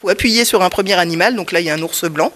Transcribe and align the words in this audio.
faut 0.00 0.10
appuyer 0.10 0.44
sur 0.44 0.62
un 0.62 0.70
premier 0.70 0.94
animal, 0.94 1.34
donc 1.34 1.50
là 1.50 1.58
il 1.60 1.66
y 1.66 1.70
a 1.70 1.74
un 1.74 1.82
ours 1.82 2.04
blanc. 2.04 2.32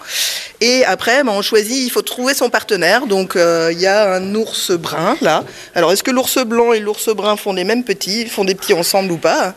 Et 0.65 0.85
après, 0.85 1.25
ben, 1.25 1.33
on 1.33 1.43
choisit, 1.43 1.85
il 1.85 1.91
faut 1.91 2.03
trouver 2.03 2.35
son 2.35 2.49
partenaire. 2.49 3.09
Donc 3.09 3.35
euh, 3.35 3.71
il 3.73 3.81
y 3.81 3.89
a 3.89 4.15
un 4.15 4.35
ours 4.37 4.71
brun 4.71 5.17
là. 5.21 5.43
Alors 5.75 5.91
est-ce 5.91 6.05
que 6.05 6.13
l'ours 6.13 6.39
blanc 6.47 6.73
et 6.73 6.79
l'ours 6.79 7.09
brun 7.09 7.35
font 7.37 7.53
les 7.53 7.65
mêmes 7.65 7.83
petits, 7.83 8.27
font 8.27 8.45
des 8.45 8.55
petits 8.55 8.73
ensemble 8.73 9.11
ou 9.11 9.17
pas? 9.17 9.57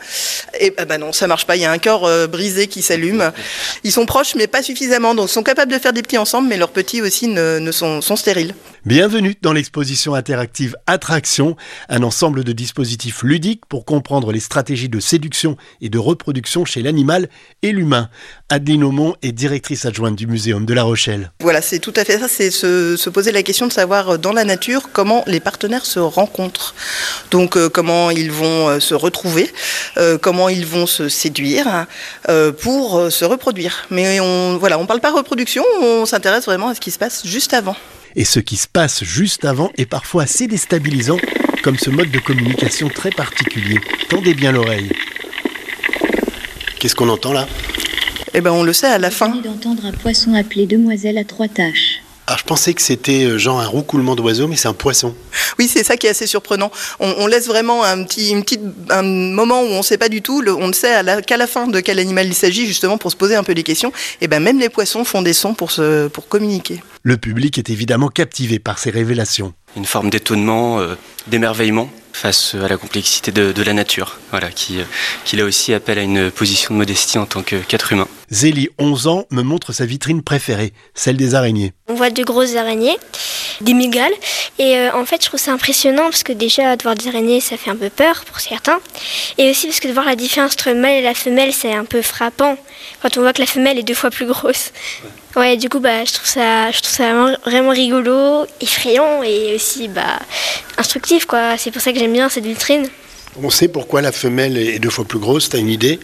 Et 0.58 0.72
ben, 0.72 0.84
ben 0.84 0.98
non, 0.98 1.12
ça 1.12 1.28
marche 1.28 1.46
pas. 1.46 1.54
Il 1.54 1.62
y 1.62 1.64
a 1.64 1.70
un 1.70 1.78
cœur 1.78 2.02
euh, 2.02 2.26
brisé 2.26 2.66
qui 2.66 2.82
s'allume. 2.82 3.30
Ils 3.84 3.92
sont 3.92 4.04
proches, 4.04 4.34
mais 4.34 4.48
pas 4.48 4.64
suffisamment. 4.64 5.14
Donc 5.14 5.28
ils 5.28 5.32
sont 5.32 5.44
capables 5.44 5.70
de 5.70 5.78
faire 5.78 5.92
des 5.92 6.02
petits 6.02 6.18
ensemble, 6.18 6.48
mais 6.48 6.56
leurs 6.56 6.72
petits 6.72 7.00
aussi 7.00 7.28
ne, 7.28 7.70
sont, 7.70 8.00
stériles. 8.16 8.52
Bienvenue 8.84 9.36
dans 9.42 9.52
l'exposition 9.52 10.14
interactive 10.14 10.74
Attraction, 10.88 11.54
un 11.88 12.02
ensemble 12.02 12.42
de 12.42 12.50
dispositifs 12.50 13.22
ludiques 13.22 13.62
pour 13.68 13.84
comprendre 13.84 14.32
les 14.32 14.40
stratégies 14.40 14.88
de 14.88 14.98
séduction 14.98 15.56
et 15.80 15.88
de 15.88 15.98
reproduction 15.98 16.64
chez 16.64 16.82
l'animal 16.82 17.28
et 17.62 17.70
l'humain. 17.70 18.08
Adeline 18.48 18.82
Aumont 18.82 19.14
est 19.22 19.32
directrice 19.32 19.84
adjointe 19.86 20.16
du 20.16 20.26
Muséum 20.26 20.66
de 20.66 20.74
La 20.74 20.82
Rochelle. 20.96 21.30
Voilà, 21.40 21.60
c'est 21.60 21.78
tout 21.78 21.92
à 21.94 22.06
fait 22.06 22.18
ça, 22.18 22.26
c'est 22.26 22.50
se, 22.50 22.96
se, 22.96 23.10
poser 23.10 23.30
la 23.30 23.42
question 23.42 23.66
de 23.66 23.72
savoir 23.72 24.08
euh, 24.08 24.16
dans 24.16 24.32
la 24.32 24.44
nature 24.44 24.88
comment 24.94 25.22
les 25.26 25.40
partenaires 25.40 25.84
se 25.84 25.98
rencontrent. 25.98 26.74
Donc 27.30 27.58
euh, 27.58 27.68
comment 27.68 28.10
ils 28.10 28.32
vont 28.32 28.68
euh, 28.70 28.80
se 28.80 28.94
retrouver, 28.94 29.52
euh, 29.98 30.16
comment 30.16 30.48
ils 30.48 30.64
vont 30.64 30.86
se 30.86 31.10
séduire 31.10 31.84
euh, 32.30 32.50
pour 32.50 32.96
euh, 32.96 33.10
se 33.10 33.26
reproduire. 33.26 33.84
Mais 33.90 34.20
on 34.20 34.56
voilà, 34.56 34.78
on 34.78 34.86
parle 34.86 35.00
pas 35.00 35.12
reproduction, 35.12 35.62
on 35.82 36.06
s'intéresse 36.06 36.46
vraiment 36.46 36.68
à 36.70 36.74
ce 36.74 36.80
qui 36.80 36.90
se 36.90 36.98
passe 36.98 37.26
juste 37.26 37.52
avant. 37.52 37.76
Et 38.14 38.24
ce 38.24 38.40
qui 38.40 38.56
se 38.56 38.66
passe 38.66 39.04
juste 39.04 39.44
avant 39.44 39.70
est 39.76 39.84
parfois 39.84 40.22
assez 40.22 40.46
déstabilisant, 40.46 41.18
comme 41.62 41.78
ce 41.78 41.90
mode 41.90 42.10
de 42.10 42.20
communication 42.20 42.88
très 42.88 43.10
particulier. 43.10 43.78
Tendez 44.08 44.32
bien 44.32 44.50
l'oreille. 44.50 44.90
Qu'est-ce 46.78 46.94
qu'on 46.94 47.10
entend 47.10 47.34
là? 47.34 47.46
Eh 48.38 48.42
ben 48.42 48.50
on 48.52 48.62
le 48.62 48.72
sait 48.74 48.86
à 48.86 48.98
la 48.98 49.10
fin. 49.10 49.28
d'entendre 49.28 49.86
un 49.86 49.92
poisson 49.92 50.34
appelé 50.34 50.66
demoiselle 50.66 51.16
à 51.16 51.24
trois 51.24 51.48
taches. 51.48 52.02
Ah, 52.28 52.36
je 52.36 52.42
pensais 52.42 52.74
que 52.74 52.82
c'était 52.82 53.24
euh, 53.24 53.38
genre 53.38 53.60
un 53.60 53.66
roucoulement 53.66 54.14
d'oiseau, 54.16 54.46
mais 54.48 54.56
c'est 54.56 54.66
un 54.68 54.72
poisson. 54.74 55.14
Oui, 55.60 55.68
c'est 55.72 55.84
ça 55.84 55.96
qui 55.96 56.06
est 56.06 56.10
assez 56.10 56.26
surprenant. 56.26 56.72
On, 56.98 57.14
on 57.18 57.26
laisse 57.28 57.46
vraiment 57.46 57.84
un 57.84 58.02
petit, 58.02 58.30
une 58.30 58.42
petite, 58.42 58.60
un 58.90 59.02
moment 59.02 59.62
où 59.62 59.66
on 59.66 59.78
ne 59.78 59.82
sait 59.82 59.96
pas 59.96 60.08
du 60.08 60.22
tout. 60.22 60.42
Le, 60.42 60.52
on 60.52 60.66
ne 60.66 60.72
sait 60.72 60.92
à 60.92 61.02
la, 61.04 61.22
qu'à 61.22 61.36
la 61.36 61.46
fin 61.46 61.68
de 61.68 61.78
quel 61.80 61.98
animal 62.00 62.26
il 62.26 62.34
s'agit, 62.34 62.66
justement 62.66 62.98
pour 62.98 63.12
se 63.12 63.16
poser 63.16 63.36
un 63.36 63.44
peu 63.44 63.54
des 63.54 63.62
questions. 63.62 63.92
Et 64.20 64.26
ben 64.28 64.42
même 64.42 64.58
les 64.58 64.68
poissons 64.68 65.04
font 65.04 65.22
des 65.22 65.32
sons 65.32 65.54
pour 65.54 65.70
se, 65.70 66.08
pour 66.08 66.26
communiquer. 66.28 66.82
Le 67.04 67.16
public 67.16 67.58
est 67.58 67.70
évidemment 67.70 68.08
captivé 68.08 68.58
par 68.58 68.80
ces 68.80 68.90
révélations. 68.90 69.54
Une 69.76 69.86
forme 69.86 70.10
d'étonnement, 70.10 70.80
euh, 70.80 70.96
d'émerveillement 71.28 71.88
face 72.12 72.56
à 72.56 72.66
la 72.66 72.76
complexité 72.76 73.30
de, 73.30 73.52
de 73.52 73.62
la 73.62 73.72
nature, 73.72 74.18
voilà, 74.32 74.50
qui, 74.50 74.80
euh, 74.80 74.84
qui 75.24 75.36
là 75.36 75.44
aussi 75.44 75.72
appelle 75.74 75.98
à 75.98 76.02
une 76.02 76.30
position 76.32 76.74
de 76.74 76.78
modestie 76.78 77.18
en 77.18 77.26
tant 77.26 77.42
que- 77.42 77.56
qu'être 77.56 77.92
humain. 77.92 78.08
Zélie, 78.30 78.68
11 78.78 79.06
ans, 79.06 79.24
me 79.30 79.42
montre 79.42 79.72
sa 79.72 79.86
vitrine 79.86 80.22
préférée, 80.22 80.72
celle 80.94 81.16
des 81.16 81.34
araignées. 81.34 81.72
On 81.88 81.94
voit 81.94 82.10
de 82.10 82.24
grosses 82.24 82.56
araignées, 82.56 82.96
des 83.60 83.72
mygales. 83.72 84.12
Et 84.58 84.76
euh, 84.76 84.90
en 84.94 85.04
fait, 85.04 85.22
je 85.22 85.28
trouve 85.28 85.38
ça 85.38 85.52
impressionnant 85.52 86.04
parce 86.04 86.24
que 86.24 86.32
déjà, 86.32 86.76
de 86.76 86.82
voir 86.82 86.96
des 86.96 87.06
araignées, 87.06 87.40
ça 87.40 87.56
fait 87.56 87.70
un 87.70 87.76
peu 87.76 87.88
peur 87.88 88.24
pour 88.24 88.40
certains. 88.40 88.78
Et 89.38 89.50
aussi 89.50 89.66
parce 89.68 89.78
que 89.78 89.86
de 89.86 89.92
voir 89.92 90.06
la 90.06 90.16
différence 90.16 90.54
entre 90.54 90.70
le 90.70 90.76
mâle 90.76 90.94
et 90.94 91.02
la 91.02 91.14
femelle, 91.14 91.52
c'est 91.52 91.72
un 91.72 91.84
peu 91.84 92.02
frappant 92.02 92.56
quand 93.00 93.16
on 93.16 93.20
voit 93.20 93.32
que 93.32 93.40
la 93.40 93.46
femelle 93.46 93.78
est 93.78 93.84
deux 93.84 93.94
fois 93.94 94.10
plus 94.10 94.26
grosse. 94.26 94.72
Ouais, 95.36 95.56
du 95.56 95.68
coup, 95.68 95.80
bah, 95.80 96.04
je 96.04 96.12
trouve 96.12 96.26
ça, 96.26 96.70
je 96.72 96.80
trouve 96.80 96.94
ça 96.94 97.12
vraiment, 97.12 97.36
vraiment 97.44 97.70
rigolo, 97.70 98.46
effrayant 98.60 99.22
et 99.22 99.54
aussi 99.54 99.86
bah, 99.86 100.18
instructif. 100.78 101.26
quoi. 101.26 101.56
C'est 101.58 101.70
pour 101.70 101.80
ça 101.80 101.92
que 101.92 101.98
j'aime 101.98 102.12
bien 102.12 102.28
cette 102.28 102.46
vitrine. 102.46 102.88
On 103.42 103.50
sait 103.50 103.68
pourquoi 103.68 104.00
la 104.00 104.12
femelle 104.12 104.56
est 104.56 104.78
deux 104.78 104.90
fois 104.90 105.04
plus 105.04 105.18
grosse, 105.18 105.50
t'as 105.50 105.58
une 105.58 105.68
idée? 105.68 106.00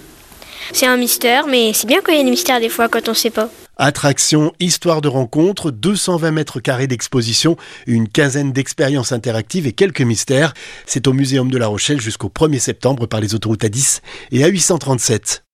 C'est 0.73 0.87
un 0.87 0.97
mystère, 0.97 1.47
mais 1.47 1.73
c'est 1.73 1.87
bien 1.87 2.01
qu'il 2.01 2.15
y 2.15 2.21
ait 2.21 2.25
des 2.25 2.31
mystères 2.31 2.61
des 2.61 2.69
fois 2.69 2.89
quand 2.89 3.09
on 3.09 3.13
ne 3.13 3.17
sait 3.17 3.31
pas. 3.31 3.49
Attraction, 3.77 4.53
histoire 4.61 5.01
de 5.01 5.09
rencontre, 5.09 5.71
220 5.71 6.31
mètres 6.31 6.61
carrés 6.61 6.87
d'exposition, 6.87 7.57
une 7.87 8.09
quinzaine 8.09 8.53
d'expériences 8.53 9.13
interactives 9.13 9.67
et 9.67 9.73
quelques 9.73 10.03
mystères. 10.03 10.55
C'est 10.87 11.07
au 11.07 11.13
Muséum 11.13 11.51
de 11.51 11.59
La 11.59 11.67
Rochelle 11.67 12.01
jusqu'au 12.01 12.29
1er 12.29 12.59
septembre 12.59 13.07
par 13.07 13.21
les 13.21 13.35
autoroutes 13.35 13.65
A10 13.65 14.01
et 14.31 14.41
A837. 14.41 15.43